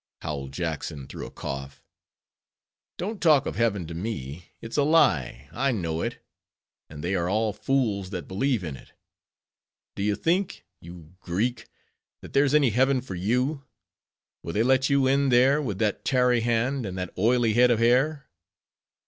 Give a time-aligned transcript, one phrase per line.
[0.23, 1.83] howled Jackson through a cough.
[2.97, 8.27] "Don't talk of heaven to me—it's a lie—I know it—and they are all fools that
[8.27, 8.93] believe in it.
[9.93, 11.67] Do you think, you Greek,
[12.21, 13.63] that there's any heaven for you?
[14.41, 17.77] Will they let you in there, with that tarry hand, and that oily head of
[17.77, 18.27] hair?